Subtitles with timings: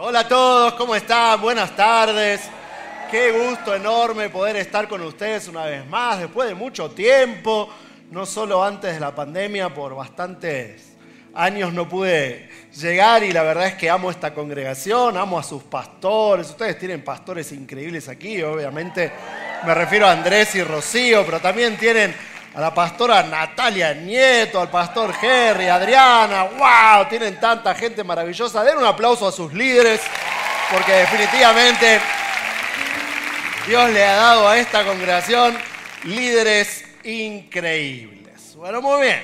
[0.00, 1.40] Hola a todos, ¿cómo están?
[1.40, 2.42] Buenas tardes.
[3.10, 7.68] Qué gusto enorme poder estar con ustedes una vez más, después de mucho tiempo,
[8.12, 10.96] no solo antes de la pandemia, por bastantes
[11.34, 12.48] años no pude
[12.80, 17.02] llegar y la verdad es que amo esta congregación, amo a sus pastores, ustedes tienen
[17.02, 19.10] pastores increíbles aquí, obviamente
[19.66, 22.14] me refiero a Andrés y Rocío, pero también tienen
[22.58, 28.64] a la pastora Natalia Nieto, al pastor Jerry, Adriana, wow, tienen tanta gente maravillosa.
[28.64, 30.00] Den un aplauso a sus líderes,
[30.68, 32.00] porque definitivamente
[33.64, 35.56] Dios le ha dado a esta congregación
[36.02, 38.56] líderes increíbles.
[38.56, 39.22] Bueno, muy bien.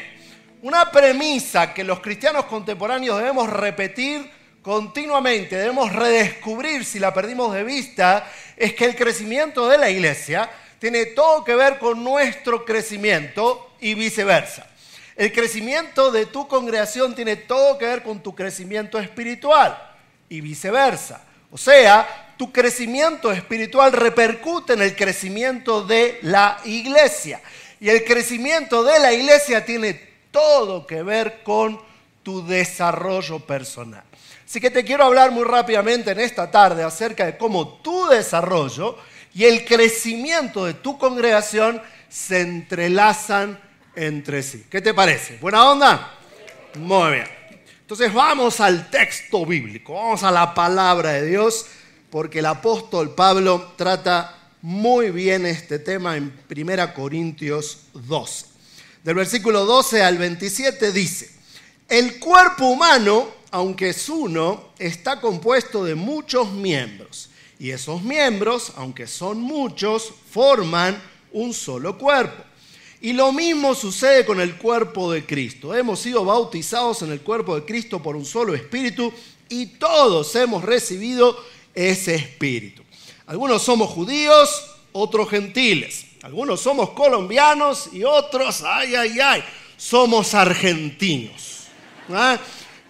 [0.63, 4.31] Una premisa que los cristianos contemporáneos debemos repetir
[4.63, 10.49] continuamente, debemos redescubrir si la perdimos de vista, es que el crecimiento de la iglesia
[10.79, 14.67] tiene todo que ver con nuestro crecimiento y viceversa.
[15.17, 19.79] El crecimiento de tu congregación tiene todo que ver con tu crecimiento espiritual
[20.29, 21.23] y viceversa.
[21.53, 27.41] O sea, tu crecimiento espiritual repercute en el crecimiento de la iglesia.
[27.79, 29.95] Y el crecimiento de la iglesia tiene
[30.33, 31.81] todo que ver con
[32.25, 34.03] tu desarrollo personal.
[34.45, 38.99] Así que te quiero hablar muy rápidamente en esta tarde acerca de cómo tu desarrollo
[39.35, 43.61] y el crecimiento de tu congregación se entrelazan
[43.97, 44.65] entre sí.
[44.71, 45.39] ¿Qué te parece?
[45.39, 46.19] ¿Buena onda?
[46.77, 47.27] Muy bien.
[47.81, 51.67] Entonces vamos al texto bíblico, vamos a la palabra de Dios,
[52.11, 58.47] porque el apóstol Pablo trata muy bien este tema en 1 Corintios 12.
[59.03, 61.31] Del versículo 12 al 27 dice,
[61.89, 69.07] el cuerpo humano, aunque es uno, está compuesto de muchos miembros y esos miembros, aunque
[69.07, 71.01] son muchos, forman
[71.33, 72.43] un solo cuerpo.
[73.01, 75.75] Y lo mismo sucede con el cuerpo de Cristo.
[75.75, 79.13] Hemos sido bautizados en el cuerpo de Cristo por un solo espíritu
[79.49, 81.37] y todos hemos recibido
[81.75, 82.83] ese espíritu.
[83.27, 86.07] Algunos somos judíos, otros gentiles.
[86.23, 89.45] Algunos somos colombianos y otros, ay, ay, ay,
[89.77, 91.65] somos argentinos.
[92.09, 92.39] ¿Ah?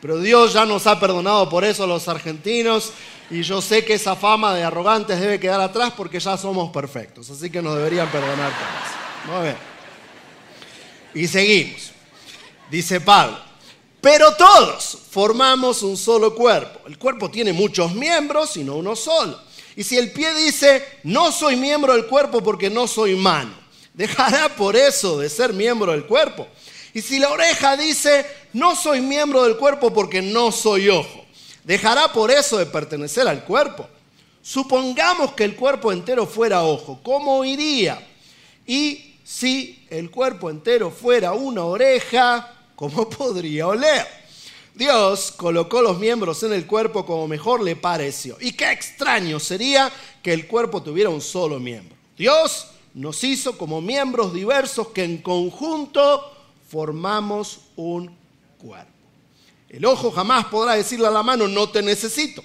[0.04, 2.92] Pero Dios ya nos ha perdonado por eso los argentinos
[3.30, 7.30] y yo sé que esa fama de arrogantes debe quedar atrás porque ya somos perfectos.
[7.30, 9.34] Así que nos deberían perdonar todos.
[9.34, 9.56] Muy bien.
[11.14, 11.90] Y seguimos.
[12.70, 13.38] Dice Pablo.
[14.02, 16.80] Pero todos formamos un solo cuerpo.
[16.86, 19.40] El cuerpo tiene muchos miembros y no uno solo.
[19.74, 23.54] Y si el pie dice, no soy miembro del cuerpo porque no soy mano,
[23.94, 26.46] dejará por eso de ser miembro del cuerpo.
[26.94, 31.26] Y si la oreja dice, no soy miembro del cuerpo porque no soy ojo,
[31.64, 33.88] dejará por eso de pertenecer al cuerpo.
[34.40, 38.00] Supongamos que el cuerpo entero fuera ojo, ¿cómo iría?
[38.64, 44.06] Y si el cuerpo entero fuera una oreja, ¿cómo podría oler?
[44.72, 48.36] Dios colocó los miembros en el cuerpo como mejor le pareció.
[48.40, 49.90] Y qué extraño sería
[50.22, 51.96] que el cuerpo tuviera un solo miembro.
[52.16, 56.33] Dios nos hizo como miembros diversos que en conjunto
[56.74, 58.10] formamos un
[58.58, 58.90] cuerpo.
[59.68, 62.42] El ojo jamás podrá decirle a la mano, no te necesito.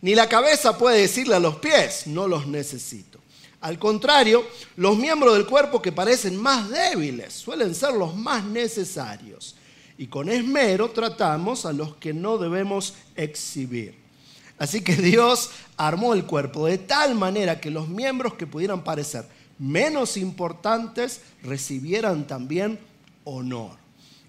[0.00, 3.18] Ni la cabeza puede decirle a los pies, no los necesito.
[3.60, 9.56] Al contrario, los miembros del cuerpo que parecen más débiles suelen ser los más necesarios.
[9.98, 13.94] Y con esmero tratamos a los que no debemos exhibir.
[14.56, 19.26] Así que Dios armó el cuerpo de tal manera que los miembros que pudieran parecer
[19.58, 22.78] menos importantes recibieran también
[23.26, 23.72] honor.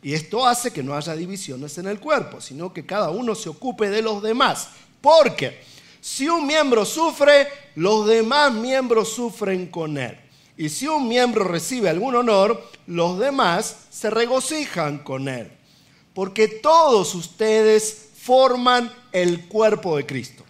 [0.03, 3.49] Y esto hace que no haya divisiones en el cuerpo, sino que cada uno se
[3.49, 4.69] ocupe de los demás.
[5.01, 5.61] Porque
[6.01, 10.17] si un miembro sufre, los demás miembros sufren con él.
[10.57, 15.51] Y si un miembro recibe algún honor, los demás se regocijan con él.
[16.13, 20.43] Porque todos ustedes forman el cuerpo de Cristo.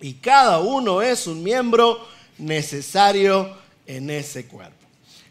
[0.00, 1.98] Y cada uno es un miembro
[2.38, 3.56] necesario
[3.86, 4.77] en ese cuerpo.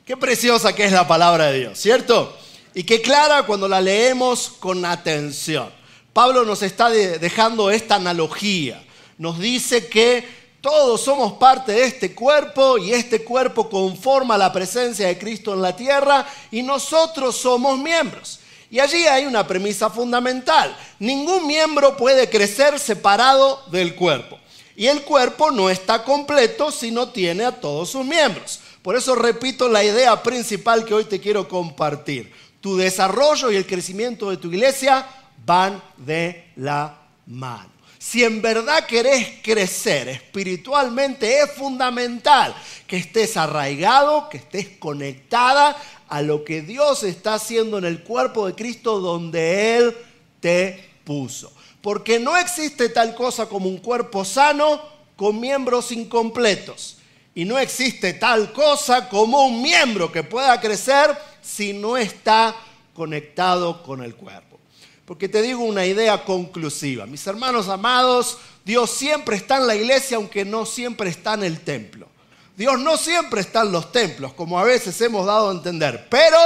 [0.07, 2.35] Qué preciosa que es la palabra de Dios, ¿cierto?
[2.78, 5.68] y que clara cuando la leemos con atención.
[6.13, 8.84] Pablo nos está dejando esta analogía.
[9.17, 10.23] Nos dice que
[10.61, 15.64] todos somos parte de este cuerpo y este cuerpo conforma la presencia de Cristo en
[15.64, 18.41] la tierra y nosotros somos miembros.
[18.70, 20.78] Y allí hay una premisa fundamental.
[20.99, 24.37] Ningún miembro puede crecer separado del cuerpo.
[24.76, 28.59] Y el cuerpo no está completo si no tiene a todos sus miembros.
[28.87, 32.31] Por eso repito la idea principal que hoy te quiero compartir
[32.61, 35.05] tu desarrollo y el crecimiento de tu iglesia
[35.45, 37.69] van de la mano.
[37.99, 42.55] Si en verdad querés crecer espiritualmente, es fundamental
[42.87, 45.75] que estés arraigado, que estés conectada
[46.07, 49.97] a lo que Dios está haciendo en el cuerpo de Cristo donde Él
[50.39, 51.51] te puso.
[51.81, 54.81] porque no existe tal cosa como un cuerpo sano
[55.17, 56.97] con miembros incompletos.
[57.37, 62.55] Y no existe tal cosa como un miembro que pueda crecer si no está
[62.95, 64.59] conectado con el cuerpo.
[65.05, 67.05] Porque te digo una idea conclusiva.
[67.05, 71.59] Mis hermanos amados, Dios siempre está en la iglesia aunque no siempre está en el
[71.59, 72.07] templo.
[72.55, 76.39] Dios no siempre está en los templos, como a veces hemos dado a entender, pero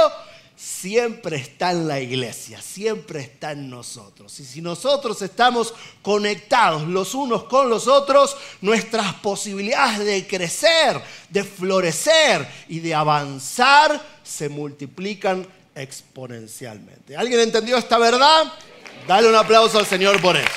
[0.62, 4.38] siempre está en la iglesia, siempre está en nosotros.
[4.38, 11.42] Y si nosotros estamos conectados los unos con los otros, nuestras posibilidades de crecer, de
[11.42, 15.44] florecer y de avanzar se multiplican
[15.74, 17.16] exponencialmente.
[17.16, 18.52] ¿Alguien entendió esta verdad?
[19.08, 20.48] Dale un aplauso al Señor por eso.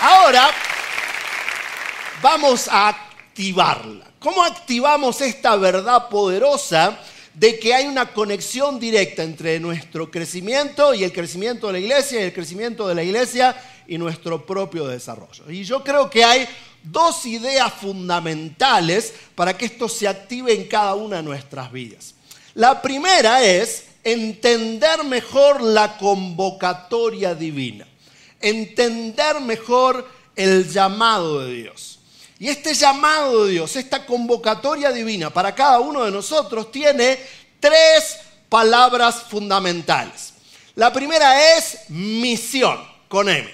[0.00, 0.48] Ahora
[2.22, 4.04] vamos a activarla.
[4.20, 7.00] ¿Cómo activamos esta verdad poderosa
[7.34, 12.20] de que hay una conexión directa entre nuestro crecimiento y el crecimiento de la iglesia
[12.20, 15.50] y el crecimiento de la iglesia y nuestro propio desarrollo?
[15.50, 16.48] Y yo creo que hay
[16.82, 22.14] dos ideas fundamentales para que esto se active en cada una de nuestras vidas.
[22.54, 27.88] La primera es entender mejor la convocatoria divina,
[28.40, 31.93] entender mejor el llamado de Dios.
[32.44, 37.18] Y este llamado de Dios, esta convocatoria divina para cada uno de nosotros tiene
[37.58, 38.18] tres
[38.50, 40.34] palabras fundamentales.
[40.74, 43.50] La primera es misión, con M.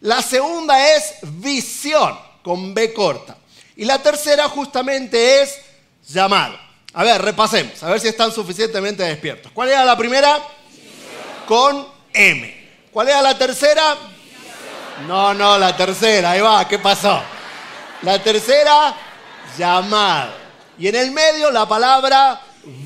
[0.00, 3.36] La segunda es visión, con B corta.
[3.76, 5.56] Y la tercera justamente es
[6.08, 6.58] llamado.
[6.92, 9.52] A ver, repasemos, a ver si están suficientemente despiertos.
[9.52, 10.42] ¿Cuál era la primera?
[11.46, 12.68] Con M.
[12.92, 13.96] ¿Cuál era la tercera?
[15.06, 17.22] No, no, la tercera, ahí va, ¿qué pasó?
[18.04, 18.94] La tercera,
[19.56, 20.34] llamado.
[20.78, 22.38] Y en el medio la palabra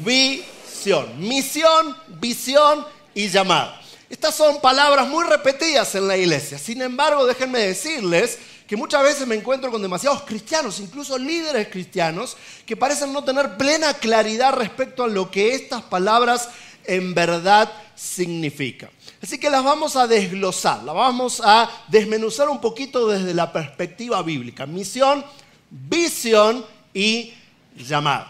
[0.05, 1.19] visión.
[1.19, 3.75] Misión, visión y llamado.
[4.09, 6.57] Estas son palabras muy repetidas en la iglesia.
[6.57, 8.39] Sin embargo, déjenme decirles
[8.69, 13.57] que muchas veces me encuentro con demasiados cristianos, incluso líderes cristianos, que parecen no tener
[13.57, 16.49] plena claridad respecto a lo que estas palabras
[16.85, 18.91] en verdad significan.
[19.23, 24.23] Así que las vamos a desglosar, las vamos a desmenuzar un poquito desde la perspectiva
[24.23, 24.65] bíblica.
[24.65, 25.25] Misión,
[25.71, 27.35] visión y
[27.77, 28.27] llamado.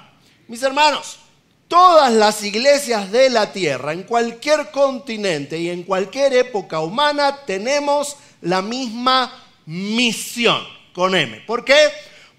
[0.49, 1.19] Mis hermanos,
[1.69, 8.17] todas las iglesias de la tierra, en cualquier continente y en cualquier época humana, tenemos
[8.41, 10.63] la misma misión
[10.95, 11.43] con M.
[11.47, 11.77] ¿Por qué?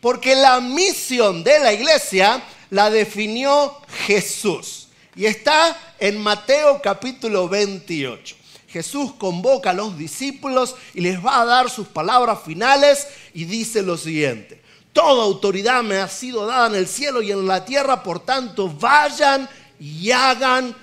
[0.01, 2.41] Porque la misión de la iglesia
[2.71, 4.87] la definió Jesús.
[5.15, 8.38] Y está en Mateo capítulo 28.
[8.71, 13.81] Jesús convoca a los discípulos y les va a dar sus palabras finales y dice
[13.81, 14.61] lo siguiente.
[14.93, 18.69] Toda autoridad me ha sido dada en el cielo y en la tierra, por tanto
[18.69, 19.49] vayan
[19.79, 20.75] y hagan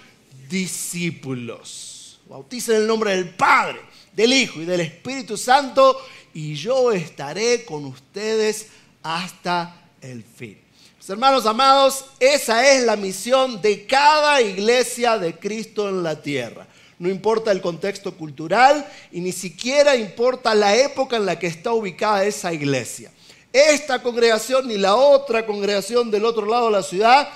[0.49, 2.21] discípulos.
[2.29, 3.81] Bauticen el nombre del Padre,
[4.13, 5.97] del Hijo y del Espíritu Santo
[6.35, 8.67] y yo estaré con ustedes
[9.03, 10.59] hasta el fin.
[10.99, 16.67] Mis hermanos amados, esa es la misión de cada iglesia de Cristo en la tierra.
[16.99, 21.73] No importa el contexto cultural y ni siquiera importa la época en la que está
[21.73, 23.13] ubicada esa iglesia.
[23.53, 27.29] Esta congregación ni la otra congregación del otro lado de la ciudad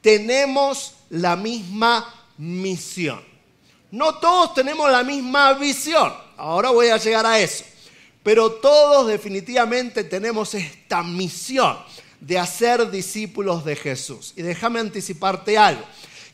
[0.00, 3.20] tenemos la misma misión.
[3.90, 6.12] No todos tenemos la misma visión.
[6.36, 7.64] Ahora voy a llegar a eso.
[8.22, 11.78] Pero todos definitivamente tenemos esta misión
[12.20, 14.34] de hacer discípulos de Jesús.
[14.36, 15.82] Y déjame anticiparte algo.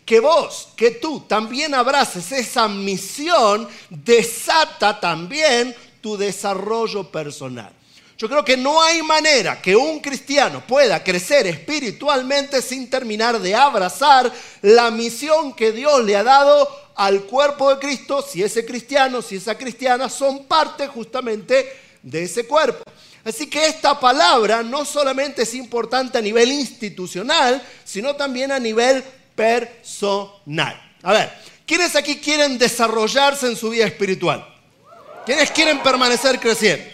[0.04, 7.72] Que vos, que tú también abraces esa misión, desata también tu desarrollo personal.
[8.16, 13.54] Yo creo que no hay manera que un cristiano pueda crecer espiritualmente sin terminar de
[13.54, 14.32] abrazar
[14.62, 19.36] la misión que Dios le ha dado al cuerpo de Cristo, si ese cristiano, si
[19.36, 22.84] esa cristiana son parte justamente de ese cuerpo.
[23.24, 29.02] Así que esta palabra no solamente es importante a nivel institucional, sino también a nivel
[29.34, 30.80] personal.
[31.02, 31.32] A ver,
[31.66, 34.46] ¿quiénes aquí quieren desarrollarse en su vida espiritual?
[35.26, 36.84] ¿Quiénes quieren permanecer creciendo?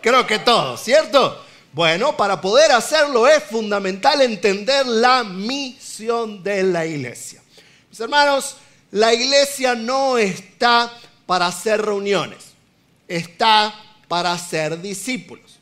[0.00, 1.44] Creo que todos, ¿cierto?
[1.72, 7.42] Bueno, para poder hacerlo es fundamental entender la misión de la iglesia.
[7.88, 8.56] Mis hermanos,
[8.90, 10.92] la iglesia no está
[11.26, 12.38] para hacer reuniones,
[13.06, 13.74] está
[14.08, 15.58] para ser discípulos.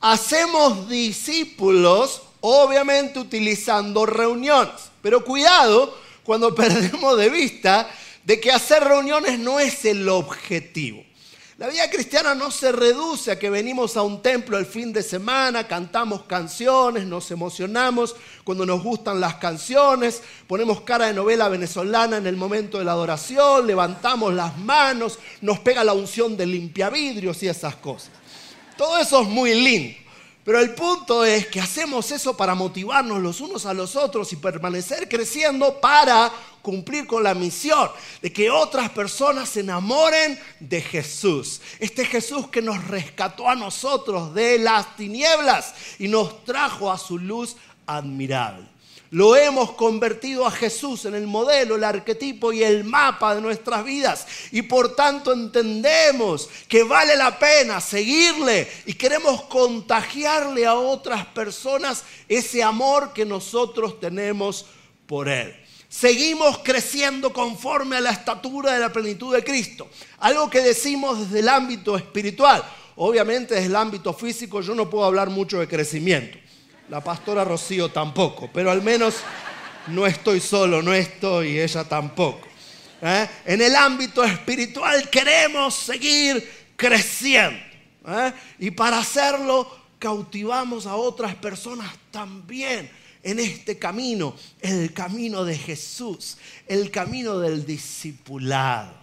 [0.00, 7.90] Hacemos discípulos obviamente utilizando reuniones, pero cuidado cuando perdemos de vista
[8.24, 11.04] de que hacer reuniones no es el objetivo.
[11.60, 15.02] La vida cristiana no se reduce a que venimos a un templo el fin de
[15.02, 22.16] semana, cantamos canciones, nos emocionamos cuando nos gustan las canciones, ponemos cara de novela venezolana
[22.16, 27.42] en el momento de la adoración, levantamos las manos, nos pega la unción de limpiavidrios
[27.42, 28.12] y esas cosas.
[28.78, 29.98] Todo eso es muy lindo.
[30.44, 34.36] Pero el punto es que hacemos eso para motivarnos los unos a los otros y
[34.36, 36.32] permanecer creciendo para
[36.62, 37.90] cumplir con la misión
[38.22, 41.60] de que otras personas se enamoren de Jesús.
[41.78, 47.18] Este Jesús que nos rescató a nosotros de las tinieblas y nos trajo a su
[47.18, 47.56] luz
[47.86, 48.69] admirable.
[49.12, 53.84] Lo hemos convertido a Jesús en el modelo, el arquetipo y el mapa de nuestras
[53.84, 54.24] vidas.
[54.52, 62.04] Y por tanto entendemos que vale la pena seguirle y queremos contagiarle a otras personas
[62.28, 64.66] ese amor que nosotros tenemos
[65.08, 65.56] por Él.
[65.88, 69.88] Seguimos creciendo conforme a la estatura de la plenitud de Cristo.
[70.20, 72.62] Algo que decimos desde el ámbito espiritual.
[72.94, 76.38] Obviamente desde el ámbito físico yo no puedo hablar mucho de crecimiento.
[76.90, 79.14] La pastora Rocío tampoco, pero al menos
[79.86, 82.48] no estoy solo, no estoy ella tampoco.
[83.00, 83.28] ¿eh?
[83.44, 87.60] En el ámbito espiritual queremos seguir creciendo.
[88.08, 88.32] ¿eh?
[88.58, 89.70] Y para hacerlo
[90.00, 92.90] cautivamos a otras personas también
[93.22, 98.98] en este camino, el camino de Jesús, el camino del discipulado.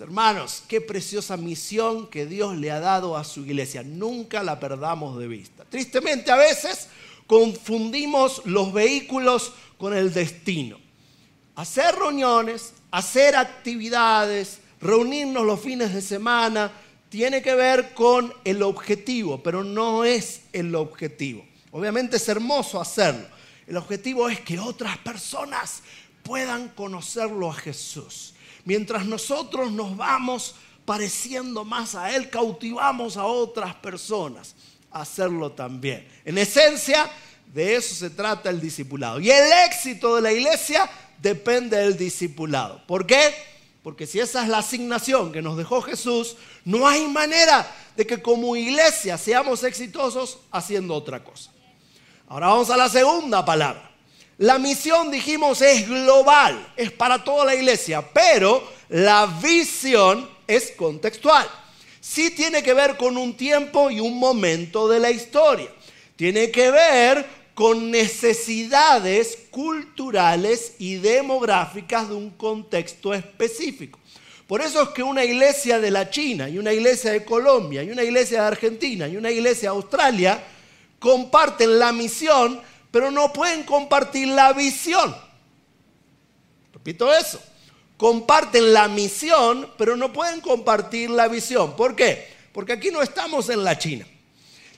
[0.00, 3.82] Hermanos, qué preciosa misión que Dios le ha dado a su iglesia.
[3.84, 5.64] Nunca la perdamos de vista.
[5.68, 6.88] Tristemente a veces
[7.32, 10.78] confundimos los vehículos con el destino.
[11.54, 16.70] Hacer reuniones, hacer actividades, reunirnos los fines de semana,
[17.08, 21.42] tiene que ver con el objetivo, pero no es el objetivo.
[21.70, 23.26] Obviamente es hermoso hacerlo.
[23.66, 25.82] El objetivo es que otras personas
[26.22, 28.34] puedan conocerlo a Jesús.
[28.66, 34.54] Mientras nosotros nos vamos pareciendo más a Él, cautivamos a otras personas
[34.92, 36.08] hacerlo también.
[36.24, 37.10] En esencia,
[37.52, 39.20] de eso se trata el discipulado.
[39.20, 42.82] Y el éxito de la iglesia depende del discipulado.
[42.86, 43.34] ¿Por qué?
[43.82, 48.22] Porque si esa es la asignación que nos dejó Jesús, no hay manera de que
[48.22, 51.50] como iglesia seamos exitosos haciendo otra cosa.
[52.28, 53.90] Ahora vamos a la segunda palabra.
[54.38, 61.46] La misión, dijimos, es global, es para toda la iglesia, pero la visión es contextual
[62.12, 65.68] sí tiene que ver con un tiempo y un momento de la historia.
[66.14, 73.98] Tiene que ver con necesidades culturales y demográficas de un contexto específico.
[74.46, 77.90] Por eso es que una iglesia de la China y una iglesia de Colombia y
[77.90, 80.42] una iglesia de Argentina y una iglesia de Australia
[80.98, 85.16] comparten la misión, pero no pueden compartir la visión.
[86.74, 87.40] Repito eso
[88.02, 91.76] comparten la misión, pero no pueden compartir la visión.
[91.76, 92.26] ¿Por qué?
[92.50, 94.04] Porque aquí no estamos en la China.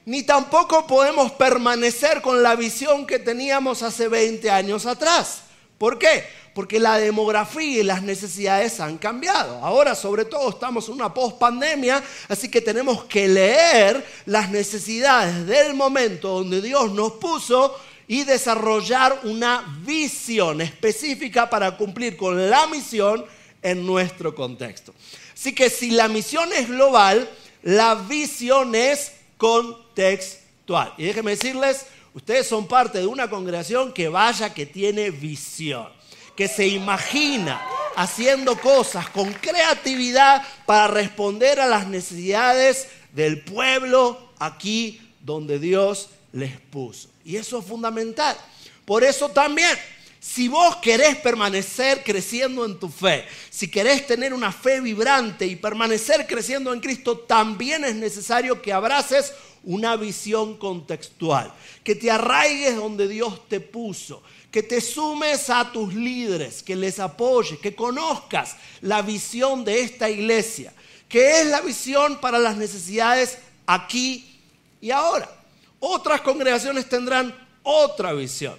[0.04, 5.45] Ni tampoco podemos permanecer con la visión que teníamos hace 20 años atrás.
[5.78, 6.23] ¿Por qué?
[6.54, 9.59] Porque la demografía y las necesidades han cambiado.
[9.64, 15.73] Ahora, sobre todo, estamos en una post-pandemia, así que tenemos que leer las necesidades del
[15.73, 17.75] momento donde Dios nos puso
[18.06, 23.25] y desarrollar una visión específica para cumplir con la misión
[23.62, 24.94] en nuestro contexto.
[25.32, 27.28] Así que si la misión es global,
[27.62, 30.92] la visión es contextual.
[30.99, 35.88] Y déjenme decirles, ustedes son parte de una congregación que vaya que tiene visión,
[36.37, 37.61] que se imagina
[37.96, 46.58] haciendo cosas con creatividad para responder a las necesidades del pueblo aquí donde Dios les
[46.61, 47.13] puso.
[47.25, 48.37] Y eso es fundamental.
[48.85, 49.76] Por eso también,
[50.21, 55.57] si vos querés permanecer creciendo en tu fe, si querés tener una fe vibrante y
[55.57, 61.52] permanecer creciendo en Cristo, también es necesario que abraces una visión contextual,
[61.83, 66.99] que te arraigues donde Dios te puso, que te sumes a tus líderes, que les
[66.99, 70.73] apoyes, que conozcas la visión de esta iglesia,
[71.09, 74.38] que es la visión para las necesidades aquí
[74.81, 75.43] y ahora.
[75.78, 78.54] Otras congregaciones tendrán otra visión.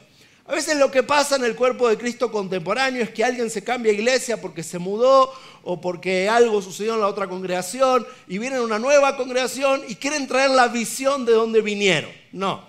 [0.47, 3.63] A veces lo que pasa en el cuerpo de Cristo contemporáneo es que alguien se
[3.63, 8.37] cambia de iglesia porque se mudó o porque algo sucedió en la otra congregación y
[8.37, 12.11] vienen a una nueva congregación y quieren traer la visión de donde vinieron.
[12.31, 12.63] No,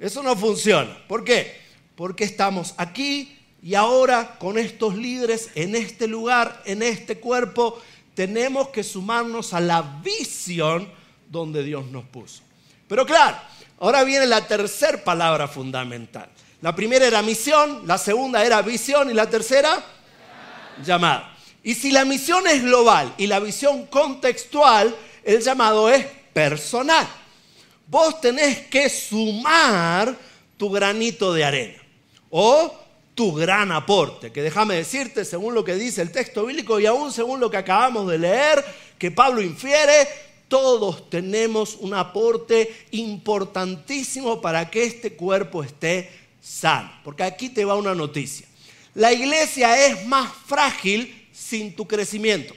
[0.00, 0.98] eso no funciona.
[1.06, 1.56] ¿Por qué?
[1.94, 7.80] Porque estamos aquí y ahora con estos líderes en este lugar, en este cuerpo,
[8.14, 10.90] tenemos que sumarnos a la visión
[11.30, 12.42] donde Dios nos puso.
[12.88, 13.36] Pero claro,
[13.80, 16.28] Ahora viene la tercera palabra fundamental.
[16.60, 19.84] La primera era misión, la segunda era visión y la tercera
[20.84, 21.36] llamada.
[21.62, 27.06] Y si la misión es global y la visión contextual, el llamado es personal.
[27.86, 30.14] Vos tenés que sumar
[30.56, 31.82] tu granito de arena
[32.30, 32.74] o
[33.14, 37.12] tu gran aporte, que déjame decirte, según lo que dice el texto bíblico y aún
[37.12, 38.64] según lo que acabamos de leer,
[38.98, 40.08] que Pablo infiere,
[40.48, 46.90] todos tenemos un aporte importantísimo para que este cuerpo esté sano.
[47.04, 48.46] Porque aquí te va una noticia.
[48.94, 52.54] La iglesia es más frágil sin tu crecimiento.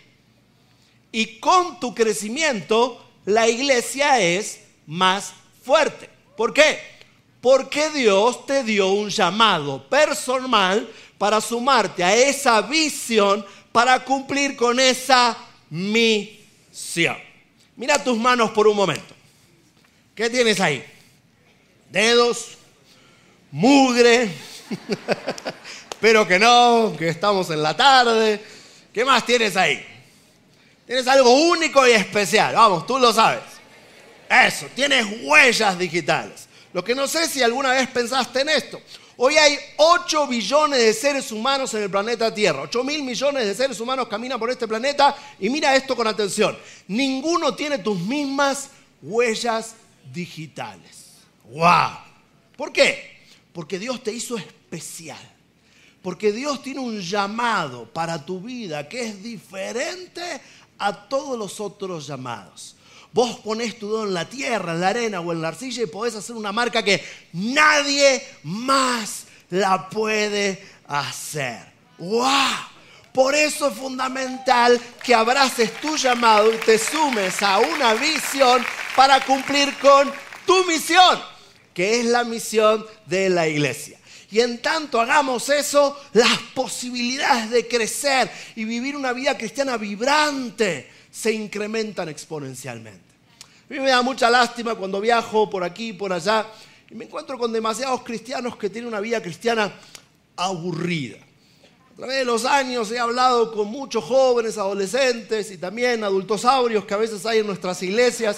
[1.11, 6.09] Y con tu crecimiento, la iglesia es más fuerte.
[6.37, 6.79] ¿Por qué?
[7.41, 14.79] Porque Dios te dio un llamado personal para sumarte a esa visión, para cumplir con
[14.79, 15.37] esa
[15.69, 17.30] misión.
[17.75, 19.15] Mira tus manos por un momento.
[20.15, 20.85] ¿Qué tienes ahí?
[21.89, 22.57] Dedos,
[23.51, 24.29] mugre.
[25.91, 28.41] Espero que no, que estamos en la tarde.
[28.93, 29.85] ¿Qué más tienes ahí?
[30.85, 32.55] Tienes algo único y especial.
[32.55, 33.43] Vamos, tú lo sabes.
[34.29, 36.47] Eso, tienes huellas digitales.
[36.73, 38.81] Lo que no sé si alguna vez pensaste en esto.
[39.17, 42.61] Hoy hay 8 billones de seres humanos en el planeta Tierra.
[42.61, 45.15] 8 mil millones de seres humanos caminan por este planeta.
[45.39, 46.57] Y mira esto con atención.
[46.87, 48.69] Ninguno tiene tus mismas
[49.01, 49.75] huellas
[50.11, 51.11] digitales.
[51.45, 51.97] ¡Wow!
[52.55, 53.19] ¿Por qué?
[53.53, 55.19] Porque Dios te hizo especial.
[56.01, 60.41] Porque Dios tiene un llamado para tu vida que es diferente
[60.77, 62.75] a todos los otros llamados.
[63.13, 65.87] Vos ponés tu dedo en la tierra, en la arena o en la arcilla y
[65.87, 67.03] podés hacer una marca que
[67.33, 71.71] nadie más la puede hacer.
[71.97, 72.71] ¡Wow!
[73.13, 78.65] Por eso es fundamental que abraces tu llamado y te sumes a una visión
[78.95, 80.09] para cumplir con
[80.45, 81.19] tu misión,
[81.73, 83.99] que es la misión de la iglesia.
[84.31, 90.89] Y en tanto hagamos eso, las posibilidades de crecer y vivir una vida cristiana vibrante
[91.11, 93.11] se incrementan exponencialmente.
[93.69, 96.47] A mí me da mucha lástima cuando viajo por aquí por allá
[96.89, 99.71] y me encuentro con demasiados cristianos que tienen una vida cristiana
[100.35, 101.17] aburrida.
[101.93, 106.93] A través de los años he hablado con muchos jóvenes, adolescentes y también adultosaurios que
[106.93, 108.37] a veces hay en nuestras iglesias.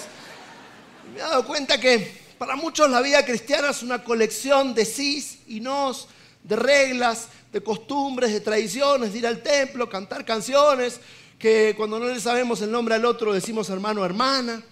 [1.06, 4.84] Y me he dado cuenta que para muchos la vida cristiana es una colección de
[4.84, 6.08] sís y nos,
[6.42, 11.00] de reglas, de costumbres, de tradiciones, de ir al templo, cantar canciones,
[11.44, 14.62] que cuando no le sabemos el nombre al otro decimos hermano hermana.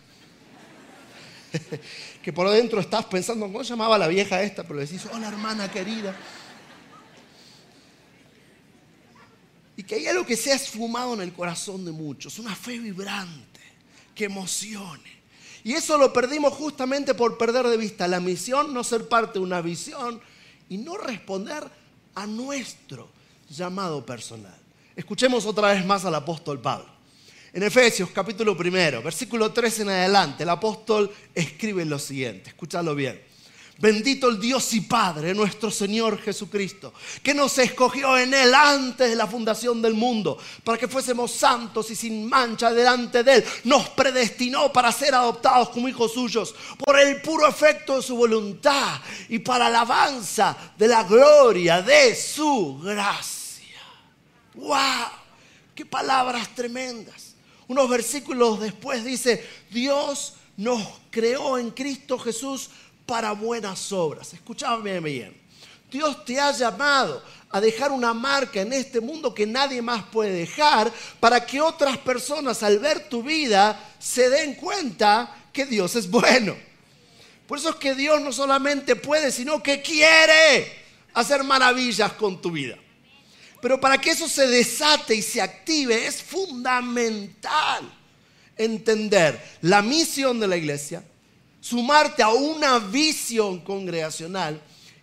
[2.23, 4.63] que por dentro estás pensando, ¿cómo llamaba la vieja esta?
[4.63, 6.17] Pero le decís, hola hermana querida.
[9.77, 12.79] Y que hay algo que se ha esfumado en el corazón de muchos, una fe
[12.79, 13.61] vibrante,
[14.15, 15.21] que emocione.
[15.65, 19.45] Y eso lo perdimos justamente por perder de vista la misión, no ser parte de
[19.45, 20.23] una visión
[20.71, 21.65] y no responder
[22.15, 23.11] a nuestro
[23.51, 24.62] llamado personal.
[24.95, 26.87] Escuchemos otra vez más al apóstol Pablo.
[27.55, 33.21] En Efesios capítulo primero, versículo 3 en adelante, el apóstol escribe lo siguiente, escúchalo bien.
[33.79, 39.17] Bendito el Dios y Padre, nuestro Señor Jesucristo, que nos escogió en Él antes de
[39.17, 43.45] la fundación del mundo, para que fuésemos santos y sin mancha delante de Él.
[43.65, 49.01] Nos predestinó para ser adoptados como hijos suyos por el puro efecto de su voluntad
[49.29, 53.42] y para alabanza de la gloria de su gracia.
[54.55, 55.09] ¡Wow!
[55.75, 57.35] ¡Qué palabras tremendas!
[57.69, 62.71] Unos versículos después dice, Dios nos creó en Cristo Jesús
[63.07, 64.33] para buenas obras.
[64.35, 65.41] Escúchame bien.
[65.91, 70.33] Dios te ha llamado a dejar una marca en este mundo que nadie más puede
[70.33, 76.11] dejar para que otras personas al ver tu vida se den cuenta que Dios es
[76.11, 76.57] bueno.
[77.47, 80.73] Por eso es que Dios no solamente puede, sino que quiere
[81.13, 82.79] hacer maravillas con tu vida.
[83.63, 87.89] Pero para que eso se desate y se active es fundamental
[88.57, 91.05] entender la misión de la iglesia,
[91.61, 94.61] sumarte a una visión congregacional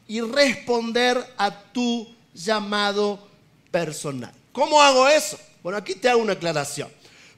[0.09, 3.29] y responder a tu llamado
[3.71, 4.33] personal.
[4.51, 5.39] ¿Cómo hago eso?
[5.63, 6.89] Bueno, aquí te hago una aclaración.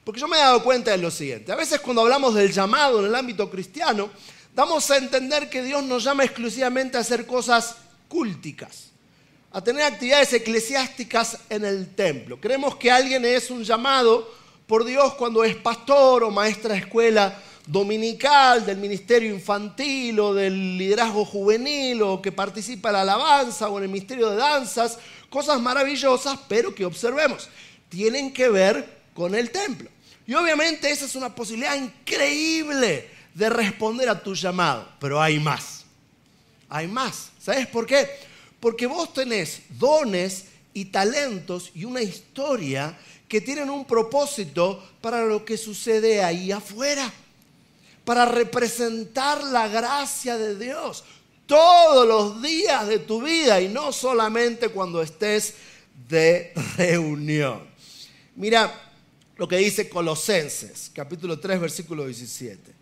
[0.02, 1.52] Porque yo me he dado cuenta de lo siguiente.
[1.52, 4.10] A veces cuando hablamos del llamado en el ámbito cristiano,
[4.56, 7.76] damos a entender que Dios nos llama exclusivamente a hacer cosas
[8.08, 8.91] cúlticas,
[9.52, 12.40] a tener actividades eclesiásticas en el templo.
[12.40, 14.32] Creemos que alguien es un llamado
[14.66, 20.78] por Dios cuando es pastor o maestra de escuela dominical, del ministerio infantil o del
[20.78, 25.60] liderazgo juvenil o que participa en la alabanza o en el ministerio de danzas, cosas
[25.60, 27.50] maravillosas, pero que observemos,
[27.90, 29.90] tienen que ver con el templo.
[30.26, 35.84] Y obviamente esa es una posibilidad increíble de responder a tu llamado, pero hay más.
[36.70, 37.30] Hay más.
[37.38, 38.31] ¿Sabes por qué?
[38.62, 42.96] Porque vos tenés dones y talentos y una historia
[43.26, 47.12] que tienen un propósito para lo que sucede ahí afuera,
[48.04, 51.02] para representar la gracia de Dios
[51.46, 55.54] todos los días de tu vida y no solamente cuando estés
[56.08, 57.66] de reunión.
[58.36, 58.72] Mira
[59.38, 62.72] lo que dice Colosenses, capítulo 3, versículo 17.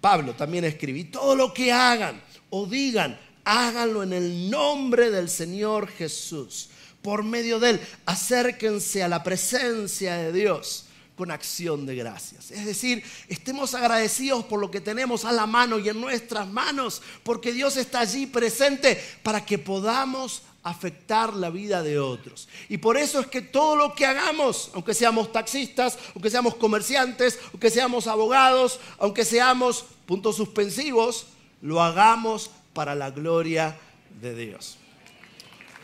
[0.00, 2.20] Pablo también escribí, todo lo que hagan
[2.50, 3.16] o digan,
[3.48, 6.68] háganlo en el nombre del Señor Jesús.
[7.00, 10.84] Por medio de él, acérquense a la presencia de Dios
[11.16, 12.50] con acción de gracias.
[12.50, 17.00] Es decir, estemos agradecidos por lo que tenemos a la mano y en nuestras manos,
[17.22, 22.48] porque Dios está allí presente para que podamos afectar la vida de otros.
[22.68, 27.38] Y por eso es que todo lo que hagamos, aunque seamos taxistas, aunque seamos comerciantes,
[27.52, 31.28] aunque seamos abogados, aunque seamos puntos suspensivos,
[31.62, 33.76] lo hagamos para la gloria
[34.20, 34.78] de Dios.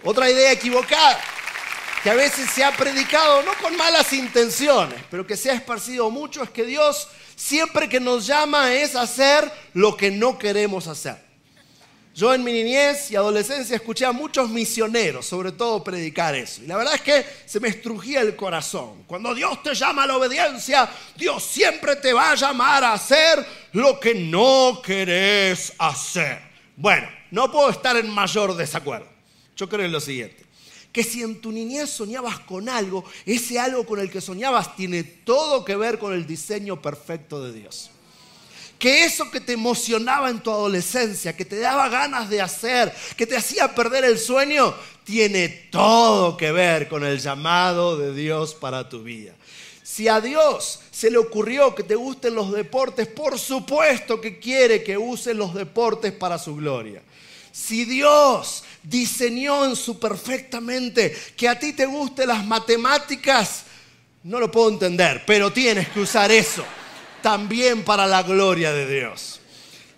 [0.05, 1.19] Otra idea equivocada
[2.05, 6.09] que a veces se ha predicado, no con malas intenciones, pero que se ha esparcido
[6.09, 11.17] mucho, es que Dios siempre que nos llama es hacer lo que no queremos hacer.
[12.15, 16.63] Yo en mi niñez y adolescencia escuché a muchos misioneros, sobre todo, predicar eso.
[16.63, 19.03] Y la verdad es que se me estrujía el corazón.
[19.09, 23.45] Cuando Dios te llama a la obediencia, Dios siempre te va a llamar a hacer
[23.73, 26.54] lo que no querés hacer.
[26.77, 29.09] Bueno, no puedo estar en mayor desacuerdo.
[29.57, 30.45] Yo creo en lo siguiente.
[30.93, 35.03] Que si en tu niñez soñabas con algo, ese algo con el que soñabas tiene
[35.03, 37.91] todo que ver con el diseño perfecto de Dios
[38.85, 43.27] que eso que te emocionaba en tu adolescencia, que te daba ganas de hacer, que
[43.27, 48.91] te hacía perder el sueño, tiene todo que ver con el llamado de Dios para
[48.91, 49.33] tu vida.
[49.85, 54.83] Si a Dios se le ocurrió que te gusten los deportes, por supuesto que quiere
[54.83, 57.03] que uses los deportes para su gloria.
[57.53, 63.65] Si Dios diseñó en su perfectamente que a ti te gusten las matemáticas,
[64.23, 66.65] no lo puedo entender, pero tienes que usar eso
[67.21, 69.39] también para la gloria de Dios.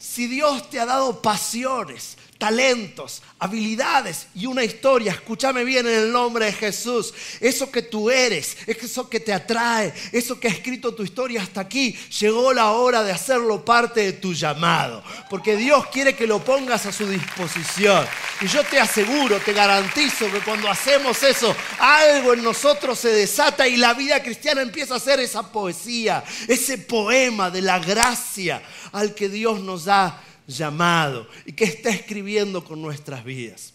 [0.01, 5.13] Si Dios te ha dado pasiones, talentos, habilidades y una historia.
[5.13, 7.15] Escúchame bien en el nombre de Jesús.
[7.41, 11.63] Eso que tú eres, eso que te atrae, eso que ha escrito tu historia hasta
[11.63, 15.03] aquí, llegó la hora de hacerlo parte de tu llamado.
[15.31, 18.07] Porque Dios quiere que lo pongas a su disposición.
[18.41, 23.67] Y yo te aseguro, te garantizo que cuando hacemos eso, algo en nosotros se desata
[23.67, 29.15] y la vida cristiana empieza a ser esa poesía, ese poema de la gracia al
[29.15, 33.73] que Dios nos da llamado y que está escribiendo con nuestras vidas.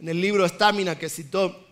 [0.00, 1.66] En el libro Estamina que citó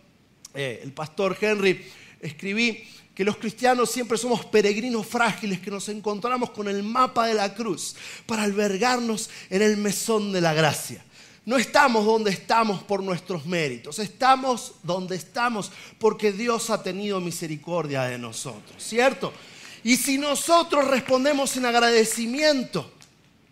[0.53, 1.85] eh, el pastor Henry,
[2.19, 7.35] escribí que los cristianos siempre somos peregrinos frágiles que nos encontramos con el mapa de
[7.35, 11.03] la cruz para albergarnos en el mesón de la gracia.
[11.45, 18.03] No estamos donde estamos por nuestros méritos, estamos donde estamos porque Dios ha tenido misericordia
[18.03, 19.33] de nosotros, ¿cierto?
[19.83, 22.92] Y si nosotros respondemos en agradecimiento,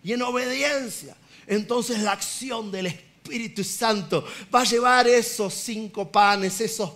[0.04, 1.16] y en obediencia,
[1.48, 6.92] entonces la acción del Espíritu Santo va a llevar esos cinco panes, esos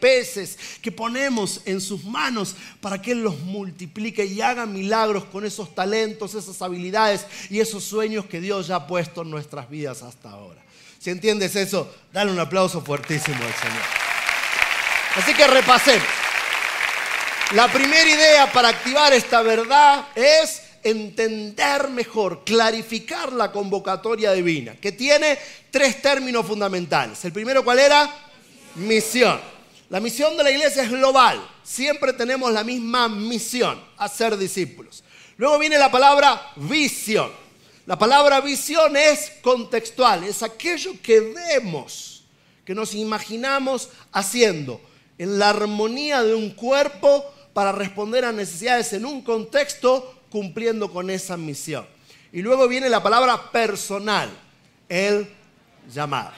[0.00, 5.44] peces que ponemos en sus manos para que Él los multiplique y haga milagros con
[5.44, 10.02] esos talentos, esas habilidades y esos sueños que Dios ya ha puesto en nuestras vidas
[10.02, 10.62] hasta ahora.
[10.98, 13.82] Si entiendes eso, dale un aplauso fuertísimo al Señor.
[15.16, 16.06] Así que repasemos.
[17.52, 24.92] La primera idea para activar esta verdad es entender mejor, clarificar la convocatoria divina, que
[24.92, 25.38] tiene
[25.70, 27.24] tres términos fundamentales.
[27.24, 28.14] El primero, ¿cuál era?
[28.76, 29.40] Misión.
[29.88, 31.44] La misión de la iglesia es global.
[31.62, 35.02] Siempre tenemos la misma misión, hacer discípulos.
[35.36, 37.30] Luego viene la palabra visión.
[37.86, 42.24] La palabra visión es contextual, es aquello que vemos,
[42.64, 44.80] que nos imaginamos haciendo
[45.18, 51.10] en la armonía de un cuerpo para responder a necesidades en un contexto cumpliendo con
[51.10, 51.86] esa misión.
[52.32, 54.28] Y luego viene la palabra personal,
[54.88, 55.28] el
[55.88, 56.32] llamado.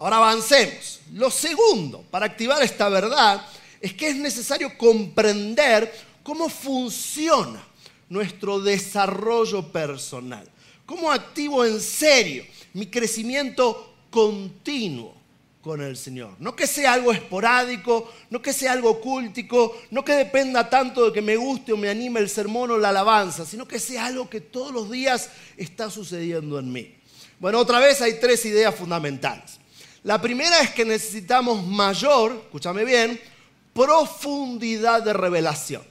[0.00, 0.98] Ahora avancemos.
[1.12, 3.46] Lo segundo, para activar esta verdad,
[3.80, 7.64] es que es necesario comprender cómo funciona
[8.08, 10.50] nuestro desarrollo personal.
[10.84, 15.14] ¿Cómo activo en serio mi crecimiento continuo?
[15.62, 16.36] Con el Señor.
[16.38, 21.12] No que sea algo esporádico, no que sea algo cultico, no que dependa tanto de
[21.12, 24.30] que me guste o me anime el sermón o la alabanza, sino que sea algo
[24.30, 26.94] que todos los días está sucediendo en mí.
[27.38, 29.58] Bueno, otra vez hay tres ideas fundamentales.
[30.02, 33.20] La primera es que necesitamos mayor, escúchame bien,
[33.74, 35.82] profundidad de revelación.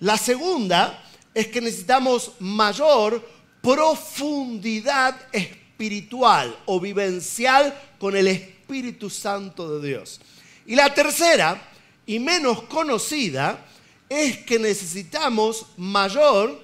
[0.00, 3.26] La segunda es que necesitamos mayor
[3.62, 10.20] profundidad espiritual o vivencial con el Espíritu Santo de Dios.
[10.64, 11.62] Y la tercera,
[12.06, 13.66] y menos conocida
[14.08, 16.58] es que necesitamos mayor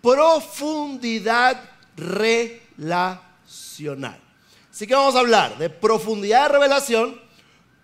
[0.00, 3.20] profundidad relacional.
[4.70, 7.20] Así que vamos a hablar de profundidad de revelación,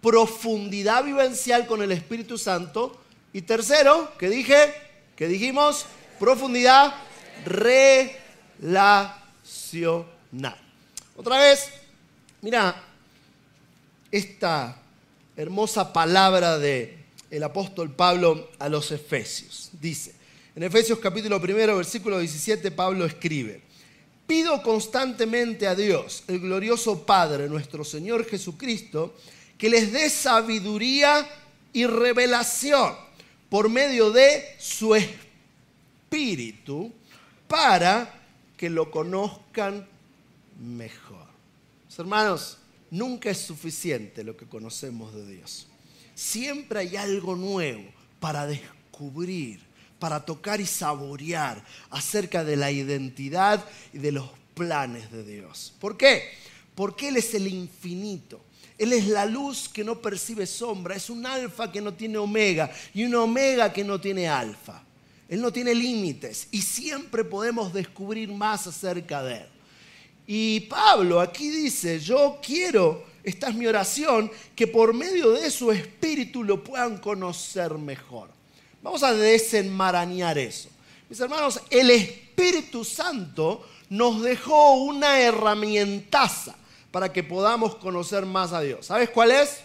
[0.00, 4.72] profundidad vivencial con el Espíritu Santo y tercero, que dije,
[5.16, 5.86] que dijimos,
[6.20, 6.94] profundidad
[7.44, 9.02] relacional.
[11.16, 11.81] Otra vez,
[12.42, 12.84] mira
[14.10, 14.76] esta
[15.36, 16.98] hermosa palabra de
[17.30, 19.70] el apóstol Pablo a los Efesios.
[19.80, 20.14] Dice,
[20.54, 23.62] en Efesios capítulo primero, versículo 17, Pablo escribe,
[24.26, 29.14] pido constantemente a Dios, el glorioso Padre, nuestro Señor Jesucristo,
[29.56, 31.26] que les dé sabiduría
[31.72, 32.94] y revelación
[33.48, 36.92] por medio de su espíritu
[37.48, 38.12] para
[38.56, 39.86] que lo conozcan
[40.60, 41.21] mejor.
[41.98, 42.58] Hermanos,
[42.90, 45.66] nunca es suficiente lo que conocemos de Dios.
[46.14, 47.84] Siempre hay algo nuevo
[48.20, 49.60] para descubrir,
[49.98, 55.74] para tocar y saborear acerca de la identidad y de los planes de Dios.
[55.80, 56.30] ¿Por qué?
[56.74, 58.44] Porque Él es el infinito.
[58.78, 62.70] Él es la luz que no percibe sombra, es un alfa que no tiene omega
[62.92, 64.82] y un omega que no tiene alfa.
[65.28, 69.51] Él no tiene límites y siempre podemos descubrir más acerca de Él.
[70.26, 75.72] Y Pablo aquí dice, yo quiero, esta es mi oración, que por medio de su
[75.72, 78.28] espíritu lo puedan conocer mejor.
[78.82, 80.68] Vamos a desenmarañar eso.
[81.08, 86.56] Mis hermanos, el Espíritu Santo nos dejó una herramientaza
[86.90, 88.86] para que podamos conocer más a Dios.
[88.86, 89.60] ¿Sabes cuál es?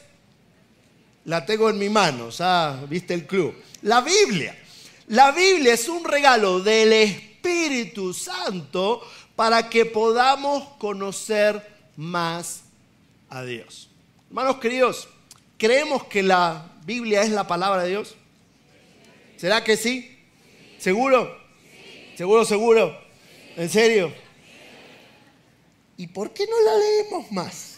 [1.26, 3.54] La tengo en mi mano, ya viste el club.
[3.84, 4.58] La Biblia.
[5.08, 9.02] La Biblia es un regalo del Espíritu Santo
[9.38, 11.62] para que podamos conocer
[11.95, 12.63] más
[13.30, 13.88] a Dios.
[14.30, 15.08] Hermanos queridos,
[15.60, 18.15] ¿creemos que la Biblia es la palabra de Dios?
[19.38, 20.17] ¿Será que sí?
[20.80, 21.38] ¿Seguro?
[22.15, 23.00] ¿Seguro, seguro?
[23.56, 24.12] ¿En serio?
[25.97, 27.78] ¿Y por qué no la leemos más?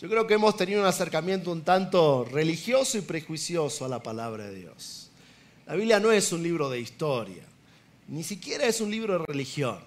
[0.00, 4.46] Yo creo que hemos tenido un acercamiento un tanto religioso y prejuicioso a la palabra
[4.46, 5.08] de Dios.
[5.66, 7.44] La Biblia no es un libro de historia.
[8.10, 9.78] Ni siquiera es un libro de religión.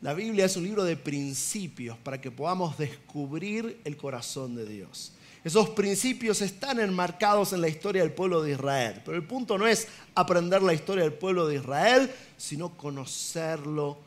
[0.00, 5.12] La Biblia es un libro de principios para que podamos descubrir el corazón de Dios.
[5.44, 9.00] Esos principios están enmarcados en la historia del pueblo de Israel.
[9.04, 13.98] Pero el punto no es aprender la historia del pueblo de Israel, sino conocerlo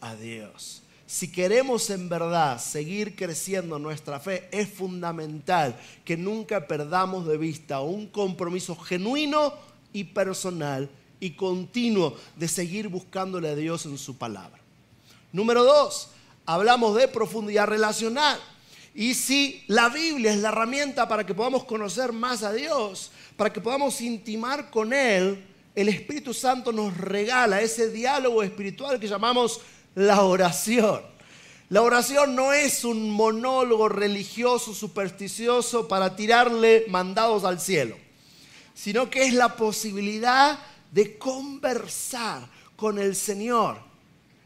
[0.00, 0.82] a Dios.
[1.06, 7.82] Si queremos en verdad seguir creciendo nuestra fe, es fundamental que nunca perdamos de vista
[7.82, 9.54] un compromiso genuino
[9.92, 14.58] y personal y continuo de seguir buscándole a Dios en su palabra.
[15.32, 16.08] Número dos,
[16.46, 18.40] hablamos de profundidad relacional.
[18.94, 23.52] Y si la Biblia es la herramienta para que podamos conocer más a Dios, para
[23.52, 29.60] que podamos intimar con Él, el Espíritu Santo nos regala ese diálogo espiritual que llamamos
[29.94, 31.02] la oración.
[31.68, 37.96] La oración no es un monólogo religioso, supersticioso para tirarle mandados al cielo,
[38.74, 40.58] sino que es la posibilidad
[40.90, 43.78] de conversar con el Señor.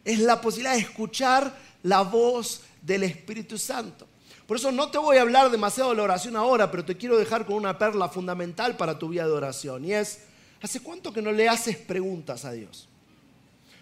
[0.05, 4.07] Es la posibilidad de escuchar la voz del Espíritu Santo.
[4.47, 7.17] Por eso no te voy a hablar demasiado de la oración ahora, pero te quiero
[7.17, 9.85] dejar con una perla fundamental para tu vida de oración.
[9.85, 10.19] Y es,
[10.61, 12.89] ¿hace cuánto que no le haces preguntas a Dios?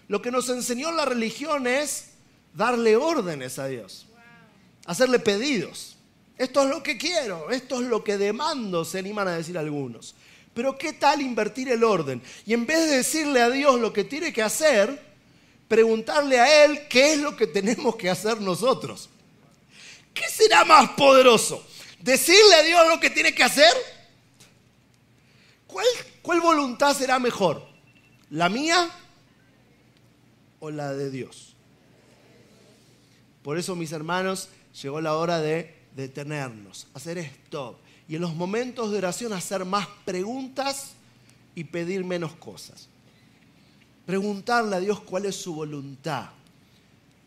[0.07, 2.11] Lo que nos enseñó la religión es
[2.55, 4.07] darle órdenes a Dios,
[4.87, 5.97] hacerle pedidos.
[6.39, 10.15] Esto es lo que quiero, esto es lo que demando, se animan a decir algunos.
[10.55, 12.23] Pero ¿qué tal invertir el orden?
[12.45, 15.01] Y en vez de decirle a Dios lo que tiene que hacer,
[15.67, 19.09] preguntarle a Él qué es lo que tenemos que hacer nosotros.
[20.13, 21.67] ¿Qué será más poderoso?
[22.01, 23.73] ¿Decirle a Dios lo que tiene que hacer?
[25.67, 25.87] ¿Cuál,
[26.21, 27.67] cuál voluntad será mejor?
[28.29, 28.91] ¿La mía
[30.61, 31.55] o la de Dios?
[33.43, 34.51] Por eso, mis hermanos,
[34.83, 37.82] llegó la hora de detenernos, hacer stop
[38.13, 40.93] y en los momentos de oración hacer más preguntas
[41.55, 42.87] y pedir menos cosas.
[44.05, 46.29] Preguntarle a Dios cuál es su voluntad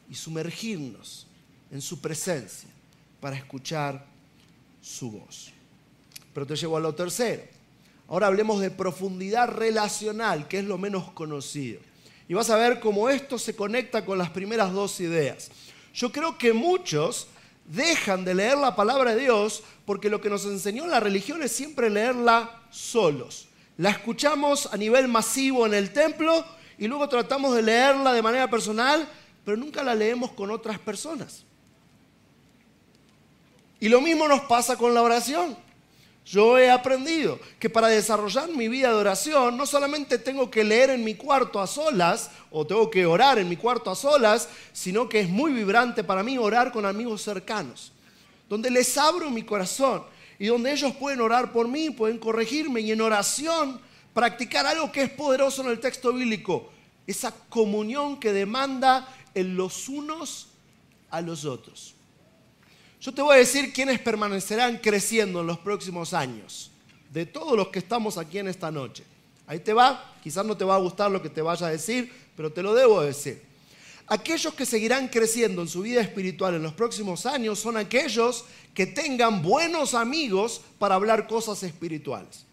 [0.08, 1.26] y sumergirnos
[1.72, 2.70] en su presencia
[3.20, 4.06] para escuchar
[4.80, 5.52] su voz.
[6.36, 7.42] Pero te llevo a lo tercero.
[8.08, 11.80] Ahora hablemos de profundidad relacional, que es lo menos conocido.
[12.30, 15.50] Y vas a ver cómo esto se conecta con las primeras dos ideas.
[15.96, 17.26] Yo creo que muchos
[17.66, 21.52] dejan de leer la palabra de Dios porque lo que nos enseñó la religión es
[21.52, 23.48] siempre leerla solos.
[23.78, 26.46] La escuchamos a nivel masivo en el templo
[26.78, 29.08] y luego tratamos de leerla de manera personal,
[29.44, 31.44] pero nunca la leemos con otras personas.
[33.80, 35.58] Y lo mismo nos pasa con la oración.
[36.26, 40.90] Yo he aprendido que para desarrollar mi vida de oración no solamente tengo que leer
[40.90, 45.08] en mi cuarto a solas o tengo que orar en mi cuarto a solas, sino
[45.08, 47.92] que es muy vibrante para mí orar con amigos cercanos,
[48.50, 50.04] donde les abro mi corazón
[50.40, 53.80] y donde ellos pueden orar por mí, pueden corregirme y en oración
[54.14, 56.72] practicar algo que es poderoso en el texto bíblico,
[57.06, 60.48] esa comunión que demanda en los unos
[61.12, 61.95] a los otros.
[63.02, 66.72] Yo te voy a decir quiénes permanecerán creciendo en los próximos años,
[67.12, 69.04] de todos los que estamos aquí en esta noche.
[69.48, 72.12] Ahí te va, quizás no te va a gustar lo que te vaya a decir,
[72.36, 73.44] pero te lo debo decir.
[74.08, 78.86] Aquellos que seguirán creciendo en su vida espiritual en los próximos años son aquellos que
[78.86, 82.46] tengan buenos amigos para hablar cosas espirituales.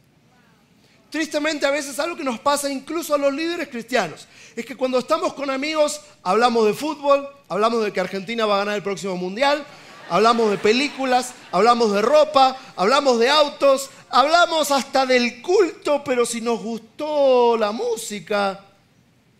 [1.11, 4.27] Tristemente a veces algo que nos pasa incluso a los líderes cristianos
[4.57, 8.59] es que cuando estamos con amigos hablamos de fútbol, hablamos de que Argentina va a
[8.61, 9.67] ganar el próximo mundial,
[10.09, 16.41] hablamos de películas, hablamos de ropa, hablamos de autos, hablamos hasta del culto, pero si
[16.41, 18.61] nos gustó la música,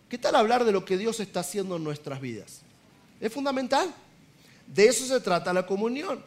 [0.09, 2.61] ¿qué tal hablar de lo que Dios está haciendo en nuestras vidas?
[3.19, 3.93] Es fundamental.
[4.67, 6.23] De eso se trata la comunión.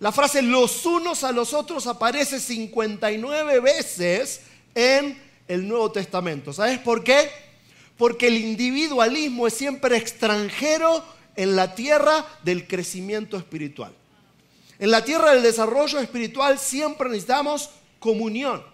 [0.00, 4.40] La frase los unos a los otros aparece 59 veces
[4.74, 5.16] en
[5.46, 6.52] el Nuevo Testamento.
[6.52, 7.30] ¿Sabes por qué?
[7.96, 11.04] Porque el individualismo es siempre extranjero
[11.36, 13.92] en la tierra del crecimiento espiritual.
[14.78, 18.64] En la tierra del desarrollo espiritual siempre necesitamos comunión,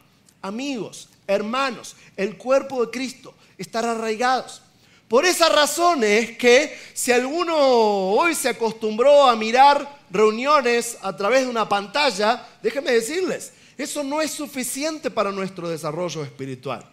[0.40, 4.62] amigos, hermanos, el cuerpo de Cristo, estar arraigados.
[5.08, 11.42] Por esa razón es que si alguno hoy se acostumbró a mirar reuniones a través
[11.42, 16.84] de una pantalla, déjenme decirles, eso no es suficiente para nuestro desarrollo espiritual.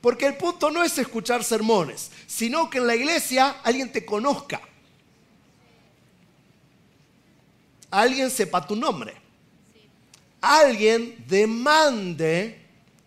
[0.00, 4.60] Porque el punto no es escuchar sermones, sino que en la iglesia alguien te conozca.
[7.90, 9.14] Alguien sepa tu nombre.
[10.40, 12.60] Alguien demande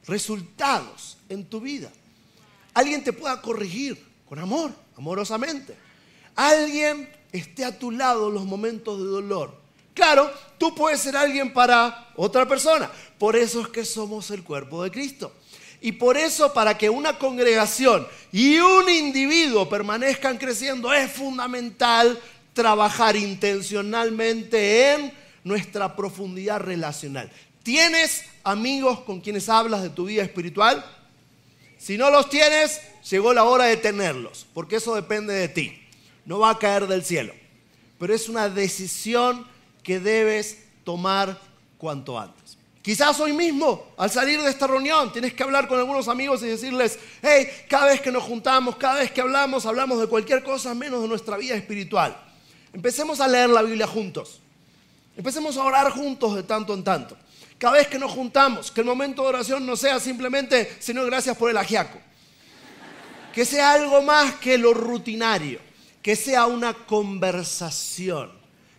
[0.05, 1.89] resultados en tu vida.
[2.73, 5.75] Alguien te pueda corregir con amor, amorosamente.
[6.35, 9.61] Alguien esté a tu lado en los momentos de dolor.
[9.93, 12.89] Claro, tú puedes ser alguien para otra persona.
[13.17, 15.33] Por eso es que somos el cuerpo de Cristo.
[15.81, 22.21] Y por eso para que una congregación y un individuo permanezcan creciendo es fundamental
[22.53, 27.31] trabajar intencionalmente en nuestra profundidad relacional.
[27.63, 30.83] ¿Tienes amigos con quienes hablas de tu vida espiritual?
[31.77, 35.81] Si no los tienes, llegó la hora de tenerlos, porque eso depende de ti.
[36.25, 37.33] No va a caer del cielo.
[37.97, 39.45] Pero es una decisión
[39.83, 41.39] que debes tomar
[41.77, 42.57] cuanto antes.
[42.81, 46.47] Quizás hoy mismo, al salir de esta reunión, tienes que hablar con algunos amigos y
[46.47, 50.73] decirles, hey, cada vez que nos juntamos, cada vez que hablamos, hablamos de cualquier cosa
[50.73, 52.30] menos de nuestra vida espiritual.
[52.73, 54.39] Empecemos a leer la Biblia juntos.
[55.15, 57.17] Empecemos a orar juntos de tanto en tanto.
[57.57, 61.37] Cada vez que nos juntamos, que el momento de oración no sea simplemente, Señor, gracias
[61.37, 61.99] por el ajiaco.
[63.33, 65.59] Que sea algo más que lo rutinario.
[66.01, 68.31] Que sea una conversación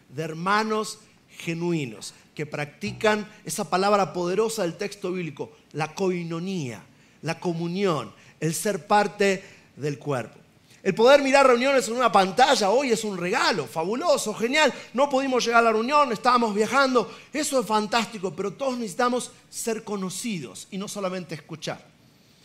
[0.08, 0.98] de hermanos
[1.38, 6.82] genuinos que practican esa palabra poderosa del texto bíblico, la coinonía,
[7.20, 9.44] la comunión, el ser parte
[9.76, 10.38] del cuerpo.
[10.82, 14.74] El poder mirar reuniones en una pantalla hoy es un regalo, fabuloso, genial.
[14.94, 17.12] No pudimos llegar a la reunión, estábamos viajando.
[17.32, 21.86] Eso es fantástico, pero todos necesitamos ser conocidos y no solamente escuchar.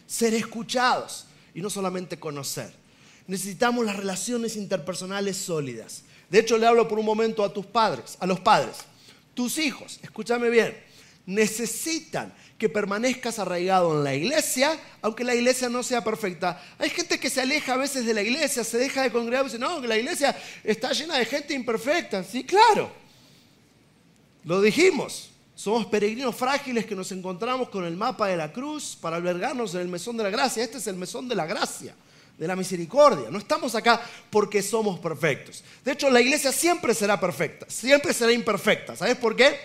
[0.06, 2.72] Ser escuchados y no solamente conocer.
[3.26, 6.04] Necesitamos las relaciones interpersonales sólidas.
[6.30, 8.78] De hecho, le hablo por un momento a tus padres, a los padres.
[9.34, 10.78] Tus hijos, escúchame bien,
[11.26, 16.62] necesitan que permanezcas arraigado en la iglesia, aunque la iglesia no sea perfecta.
[16.80, 19.50] Hay gente que se aleja a veces de la iglesia, se deja de congregar y
[19.50, 22.24] dice, no, que la iglesia está llena de gente imperfecta.
[22.24, 22.92] Sí, claro.
[24.44, 25.32] Lo dijimos.
[25.58, 29.82] Somos peregrinos frágiles que nos encontramos con el mapa de la cruz para albergarnos en
[29.82, 30.64] el mesón de la gracia.
[30.64, 31.96] Este es el mesón de la gracia,
[32.38, 33.32] de la misericordia.
[33.32, 35.64] No estamos acá porque somos perfectos.
[35.84, 38.96] De hecho, la iglesia siempre será perfecta, siempre será imperfecta.
[38.96, 39.60] ¿Sabes por qué?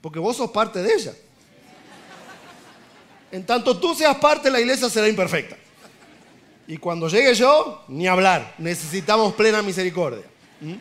[0.00, 1.12] Porque vos sos parte de ella.
[3.30, 5.56] En tanto tú seas parte, la iglesia será imperfecta.
[6.66, 8.54] Y cuando llegue yo, ni hablar.
[8.58, 10.24] Necesitamos plena misericordia.
[10.60, 10.74] ¿Mm?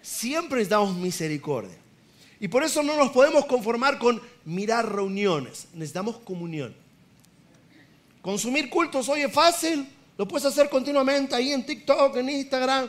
[0.00, 1.76] Siempre necesitamos misericordia.
[2.38, 5.66] Y por eso no nos podemos conformar con mirar reuniones.
[5.74, 6.74] Necesitamos comunión.
[8.22, 9.86] Consumir cultos hoy es fácil.
[10.16, 12.88] Lo puedes hacer continuamente ahí en TikTok, en Instagram.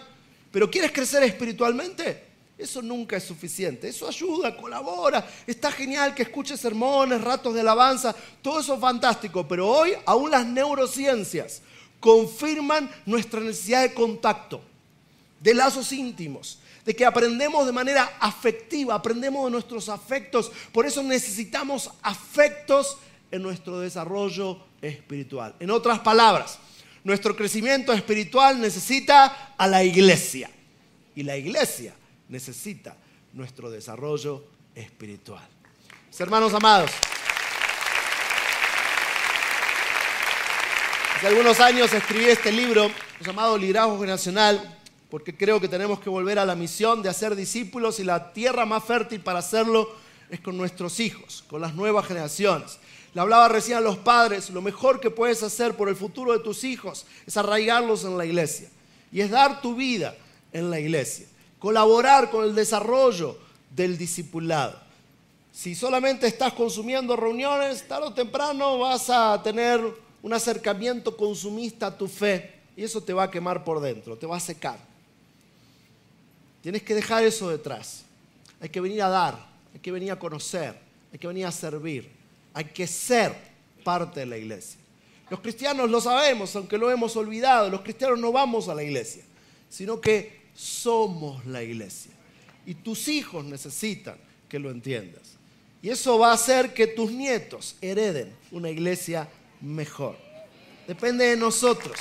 [0.51, 2.30] Pero ¿quieres crecer espiritualmente?
[2.61, 3.87] Eso nunca es suficiente.
[3.89, 5.27] Eso ayuda, colabora.
[5.47, 8.15] Está genial que escuches sermones, ratos de alabanza.
[8.41, 9.47] Todo eso es fantástico.
[9.47, 11.63] Pero hoy aún las neurociencias
[11.99, 14.61] confirman nuestra necesidad de contacto.
[15.39, 20.51] de lazos íntimos, de que aprendemos de manera afectiva, aprendemos de nuestros afectos.
[20.71, 22.97] Por eso necesitamos afectos
[23.31, 25.55] en nuestro desarrollo espiritual.
[25.59, 26.59] En otras palabras,
[27.03, 30.51] nuestro crecimiento espiritual necesita a la iglesia
[31.15, 31.95] y la iglesia
[32.31, 32.97] necesita
[33.33, 35.47] nuestro desarrollo espiritual.
[36.07, 36.89] Mis hermanos amados,
[41.15, 42.89] hace algunos años escribí este libro
[43.23, 44.79] llamado Liderazgo Generacional
[45.11, 48.65] porque creo que tenemos que volver a la misión de hacer discípulos y la tierra
[48.65, 49.93] más fértil para hacerlo
[50.29, 52.79] es con nuestros hijos, con las nuevas generaciones.
[53.13, 56.39] Le hablaba recién a los padres, lo mejor que puedes hacer por el futuro de
[56.39, 58.69] tus hijos es arraigarlos en la iglesia
[59.11, 60.15] y es dar tu vida
[60.53, 61.27] en la iglesia,
[61.61, 63.37] colaborar con el desarrollo
[63.69, 64.77] del discipulado.
[65.53, 69.79] Si solamente estás consumiendo reuniones, tarde o temprano vas a tener
[70.23, 74.25] un acercamiento consumista a tu fe y eso te va a quemar por dentro, te
[74.25, 74.79] va a secar.
[76.63, 78.05] Tienes que dejar eso detrás.
[78.59, 80.75] Hay que venir a dar, hay que venir a conocer,
[81.13, 82.09] hay que venir a servir,
[82.55, 83.35] hay que ser
[83.83, 84.79] parte de la iglesia.
[85.29, 89.23] Los cristianos lo sabemos, aunque lo hemos olvidado, los cristianos no vamos a la iglesia,
[89.69, 92.11] sino que somos la iglesia.
[92.65, 95.37] Y tus hijos necesitan que lo entiendas.
[95.81, 99.27] Y eso va a hacer que tus nietos hereden una iglesia
[99.61, 100.15] mejor.
[100.87, 101.97] Depende de nosotros.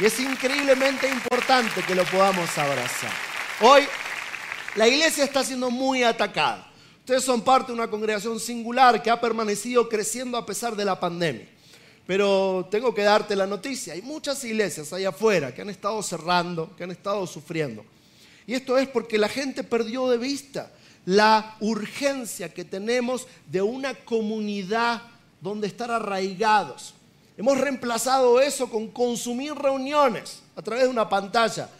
[0.00, 3.12] Y es increíblemente importante que lo podamos abrazar.
[3.60, 3.82] Hoy
[4.74, 6.66] la iglesia está siendo muy atacada.
[7.00, 10.98] Ustedes son parte de una congregación singular que ha permanecido creciendo a pesar de la
[10.98, 11.48] pandemia.
[12.06, 16.74] Pero tengo que darte la noticia, hay muchas iglesias allá afuera que han estado cerrando,
[16.76, 17.84] que han estado sufriendo.
[18.46, 20.72] Y esto es porque la gente perdió de vista
[21.06, 25.02] la urgencia que tenemos de una comunidad
[25.40, 26.94] donde estar arraigados.
[27.36, 31.70] Hemos reemplazado eso con consumir reuniones a través de una pantalla.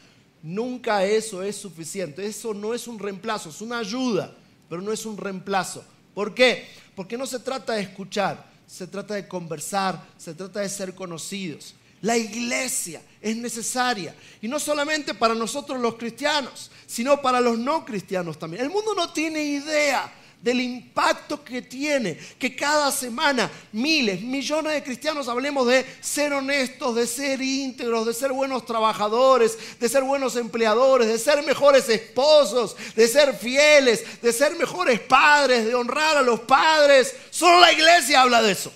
[0.43, 2.25] Nunca eso es suficiente.
[2.25, 4.35] Eso no es un reemplazo, es una ayuda,
[4.69, 5.85] pero no es un reemplazo.
[6.15, 6.67] ¿Por qué?
[6.95, 11.75] Porque no se trata de escuchar, se trata de conversar, se trata de ser conocidos.
[12.03, 14.15] La iglesia es necesaria.
[14.41, 18.63] Y no solamente para nosotros los cristianos, sino para los no cristianos también.
[18.63, 20.11] El mundo no tiene idea
[20.41, 26.95] del impacto que tiene que cada semana miles, millones de cristianos hablemos de ser honestos,
[26.95, 32.75] de ser íntegros, de ser buenos trabajadores, de ser buenos empleadores, de ser mejores esposos,
[32.97, 37.15] de ser fieles, de ser mejores padres, de honrar a los padres.
[37.31, 38.73] Solo la iglesia habla de eso.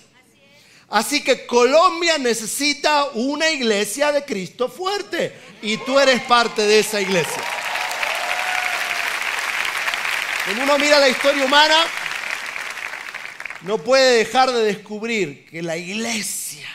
[0.87, 7.01] Así que Colombia necesita una iglesia de Cristo fuerte y tú eres parte de esa
[7.01, 7.43] iglesia.
[10.45, 11.75] Cuando uno mira la historia humana,
[13.63, 16.67] no puede dejar de descubrir que la iglesia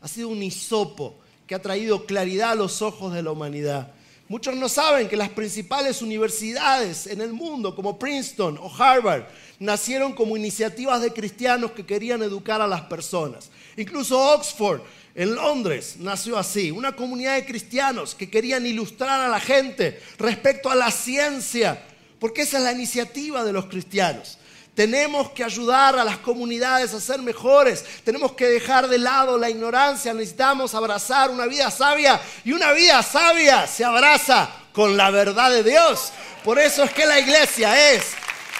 [0.00, 3.92] ha sido un hisopo que ha traído claridad a los ojos de la humanidad.
[4.28, 9.24] Muchos no saben que las principales universidades en el mundo, como Princeton o Harvard,
[9.58, 13.50] nacieron como iniciativas de cristianos que querían educar a las personas.
[13.76, 14.82] Incluso Oxford,
[15.16, 20.70] en Londres, nació así, una comunidad de cristianos que querían ilustrar a la gente respecto
[20.70, 21.82] a la ciencia
[22.18, 24.38] porque esa es la iniciativa de los cristianos.
[24.76, 27.82] Tenemos que ayudar a las comunidades a ser mejores.
[28.04, 30.12] Tenemos que dejar de lado la ignorancia.
[30.12, 32.20] Necesitamos abrazar una vida sabia.
[32.44, 36.12] Y una vida sabia se abraza con la verdad de Dios.
[36.44, 38.12] Por eso es que la iglesia es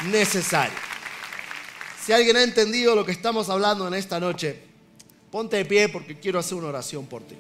[0.07, 0.79] necesaria.
[2.03, 4.59] Si alguien ha entendido lo que estamos hablando en esta noche,
[5.31, 7.37] ponte de pie porque quiero hacer una oración por ti.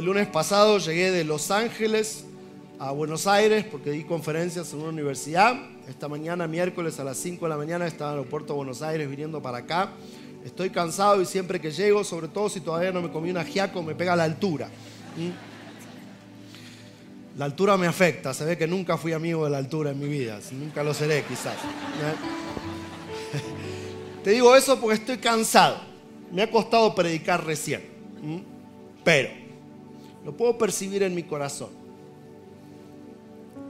[0.00, 2.24] Este lunes pasado llegué de Los Ángeles
[2.78, 5.54] a Buenos Aires porque di conferencias en una universidad.
[5.90, 8.80] Esta mañana, miércoles a las 5 de la mañana, estaba en el aeropuerto de Buenos
[8.80, 9.90] Aires viniendo para acá.
[10.42, 13.82] Estoy cansado y siempre que llego, sobre todo si todavía no me comí un ajiaco,
[13.82, 14.68] me pega la altura.
[15.18, 15.28] ¿Mm?
[17.38, 20.08] La altura me afecta, se ve que nunca fui amigo de la altura en mi
[20.08, 21.56] vida, nunca lo seré quizás.
[24.24, 25.76] Te digo eso porque estoy cansado.
[26.32, 27.82] Me ha costado predicar recién.
[28.22, 28.38] ¿Mm?
[29.04, 29.49] Pero
[30.24, 31.70] lo puedo percibir en mi corazón.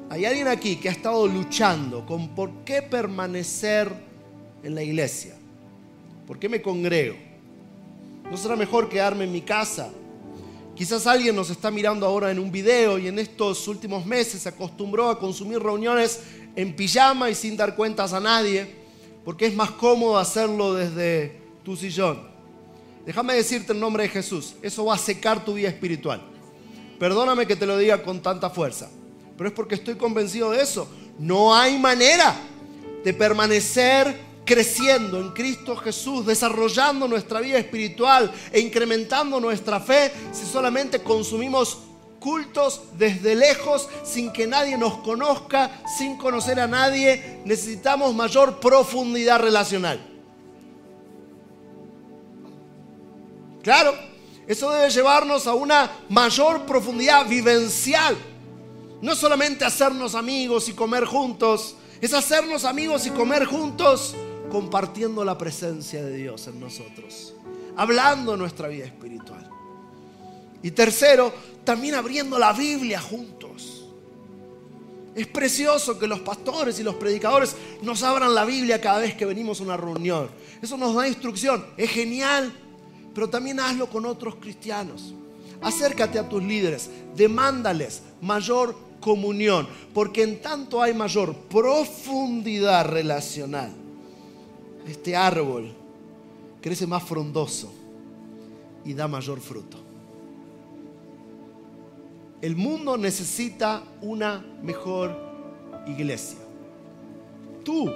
[0.08, 3.92] Hay alguien aquí que ha estado luchando con por qué permanecer
[4.62, 5.36] en la iglesia.
[6.26, 7.16] ¿Por qué me congrego?
[8.28, 9.90] ¿No será mejor quedarme en mi casa?
[10.74, 14.48] Quizás alguien nos está mirando ahora en un video y en estos últimos meses se
[14.48, 16.20] acostumbró a consumir reuniones
[16.56, 18.66] en pijama y sin dar cuentas a nadie,
[19.24, 22.20] porque es más cómodo hacerlo desde tu sillón.
[23.06, 26.29] Déjame decirte en nombre de Jesús, eso va a secar tu vida espiritual
[27.00, 28.90] Perdóname que te lo diga con tanta fuerza,
[29.38, 30.86] pero es porque estoy convencido de eso.
[31.18, 32.36] No hay manera
[33.02, 40.44] de permanecer creciendo en Cristo Jesús, desarrollando nuestra vida espiritual e incrementando nuestra fe si
[40.44, 41.78] solamente consumimos
[42.18, 47.40] cultos desde lejos, sin que nadie nos conozca, sin conocer a nadie.
[47.46, 50.06] Necesitamos mayor profundidad relacional.
[53.62, 54.09] Claro,
[54.50, 58.16] eso debe llevarnos a una mayor profundidad vivencial.
[59.00, 64.16] No solamente hacernos amigos y comer juntos, es hacernos amigos y comer juntos
[64.50, 67.32] compartiendo la presencia de Dios en nosotros,
[67.76, 69.48] hablando nuestra vida espiritual.
[70.64, 71.32] Y tercero,
[71.62, 73.86] también abriendo la Biblia juntos.
[75.14, 79.26] Es precioso que los pastores y los predicadores nos abran la Biblia cada vez que
[79.26, 80.28] venimos a una reunión.
[80.60, 81.64] Eso nos da instrucción.
[81.76, 82.52] Es genial,
[83.14, 85.14] pero también hazlo con otros cristianos.
[85.60, 93.72] Acércate a tus líderes, demándales mayor comunión, porque en tanto hay mayor profundidad relacional.
[94.86, 95.72] Este árbol
[96.60, 97.72] crece más frondoso
[98.84, 99.78] y da mayor fruto.
[102.40, 105.14] El mundo necesita una mejor
[105.86, 106.38] iglesia.
[107.62, 107.90] Tú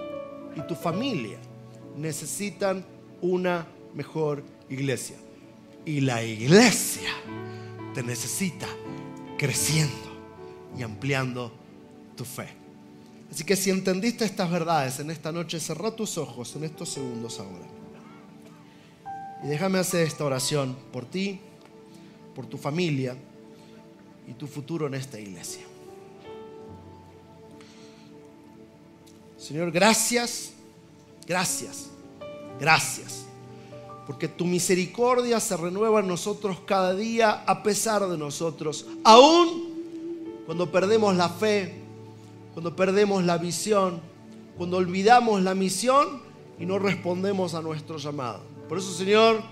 [0.54, 1.38] y tu familia
[1.96, 2.84] necesitan
[3.22, 4.53] una mejor iglesia.
[4.68, 7.10] Y la iglesia
[7.94, 8.66] te necesita
[9.38, 9.94] creciendo
[10.76, 11.52] y ampliando
[12.16, 12.48] tu fe.
[13.30, 17.40] Así que si entendiste estas verdades en esta noche, cerrá tus ojos en estos segundos
[17.40, 17.66] ahora.
[19.42, 21.40] Y déjame hacer esta oración por ti,
[22.34, 23.16] por tu familia
[24.26, 25.62] y tu futuro en esta iglesia.
[29.36, 30.52] Señor, gracias,
[31.26, 31.88] gracias,
[32.58, 33.26] gracias,
[34.06, 39.74] porque tu misericordia se renueva en nosotros cada día a pesar de nosotros, aún
[40.46, 41.74] cuando perdemos la fe,
[42.52, 44.00] cuando perdemos la visión,
[44.56, 46.22] cuando olvidamos la misión
[46.58, 48.40] y no respondemos a nuestro llamado.
[48.68, 49.42] Por eso, Señor,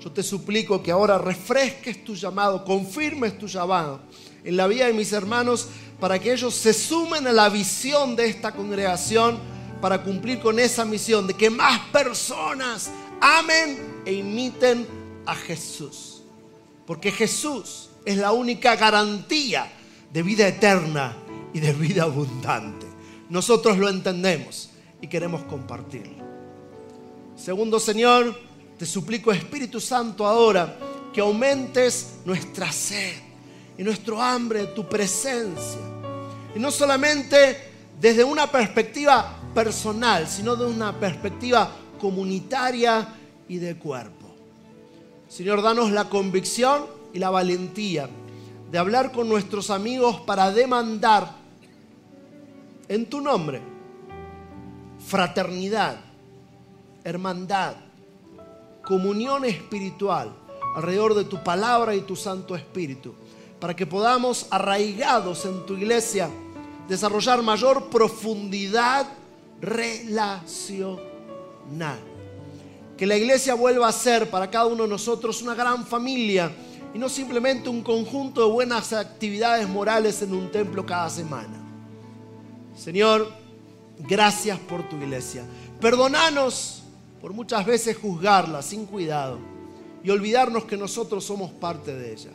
[0.00, 4.00] yo te suplico que ahora refresques tu llamado, confirmes tu llamado
[4.42, 5.68] en la vida de mis hermanos
[6.00, 9.38] para que ellos se sumen a la visión de esta congregación
[9.80, 12.90] para cumplir con esa misión de que más personas
[13.20, 14.86] amen e imiten
[15.26, 16.22] a Jesús.
[16.86, 19.70] Porque Jesús es la única garantía
[20.12, 21.16] de vida eterna
[21.52, 22.86] y de vida abundante.
[23.28, 26.22] Nosotros lo entendemos y queremos compartirlo.
[27.36, 28.38] Segundo, Señor,
[28.78, 30.76] te suplico, Espíritu Santo, ahora
[31.12, 33.14] que aumentes nuestra sed
[33.76, 35.80] y nuestro hambre de tu presencia.
[36.54, 43.06] Y no solamente desde una perspectiva personal, sino de una perspectiva comunitaria
[43.48, 44.28] y de cuerpo.
[45.28, 48.08] Señor, danos la convicción y la valentía
[48.70, 51.36] de hablar con nuestros amigos para demandar
[52.88, 53.60] en tu nombre
[55.06, 55.96] fraternidad,
[57.04, 57.74] hermandad,
[58.82, 60.32] comunión espiritual
[60.76, 63.14] alrededor de tu palabra y tu Santo Espíritu,
[63.60, 66.30] para que podamos, arraigados en tu iglesia,
[66.88, 69.06] desarrollar mayor profundidad
[69.60, 71.00] relacional.
[73.02, 76.52] Que la iglesia vuelva a ser para cada uno de nosotros una gran familia
[76.94, 81.60] y no simplemente un conjunto de buenas actividades morales en un templo cada semana.
[82.76, 83.28] Señor,
[83.98, 85.42] gracias por tu iglesia.
[85.80, 86.84] Perdonanos
[87.20, 89.40] por muchas veces juzgarla sin cuidado
[90.04, 92.30] y olvidarnos que nosotros somos parte de ella.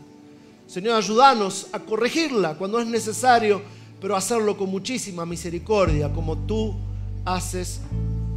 [0.68, 3.62] Señor, ayúdanos a corregirla cuando es necesario,
[4.02, 6.76] pero hacerlo con muchísima misericordia, como tú
[7.24, 7.80] haces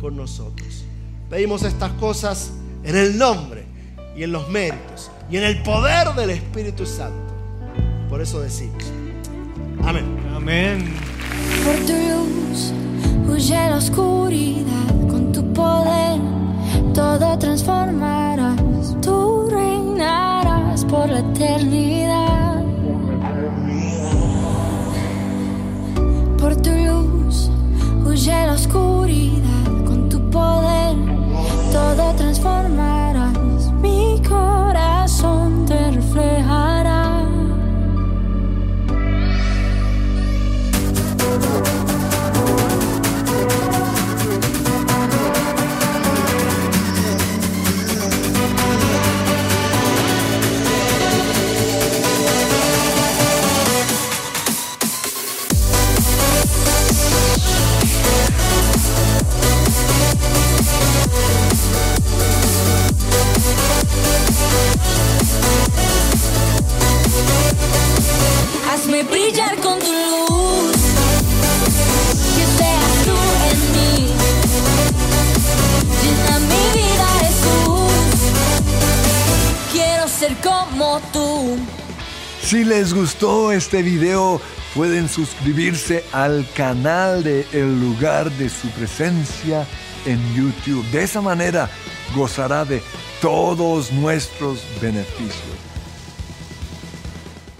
[0.00, 0.84] con nosotros.
[1.30, 2.50] Pedimos estas cosas
[2.84, 3.64] en el nombre
[4.16, 7.32] y en los méritos y en el poder del Espíritu Santo.
[8.10, 8.84] Por eso decimos,
[9.84, 10.04] amén.
[10.34, 10.92] Amén.
[11.64, 12.72] Por tu luz
[13.26, 16.20] huye la oscuridad con tu poder
[16.94, 18.56] todo transformarás,
[19.00, 22.64] tú reinarás por la eternidad.
[26.38, 27.50] Por tu luz
[28.04, 28.99] huye la oscuridad,
[32.40, 32.99] todo transformarás,
[69.04, 70.72] Brillar con tu luz.
[72.36, 73.16] Que seas tú
[73.50, 74.08] en mí.
[76.02, 77.08] Llena mi vida.
[79.72, 81.56] Quiero ser como tú.
[82.42, 84.40] Si les gustó este video,
[84.74, 89.66] pueden suscribirse al canal de El lugar de su presencia
[90.04, 90.84] en YouTube.
[90.90, 91.70] De esa manera
[92.14, 92.82] gozará de
[93.20, 95.69] todos nuestros beneficios.